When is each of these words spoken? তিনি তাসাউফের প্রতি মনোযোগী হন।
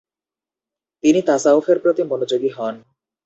তিনি 1.03 1.19
তাসাউফের 1.21 1.77
প্রতি 1.79 2.03
মনোযোগী 2.03 2.49
হন। 2.49 2.75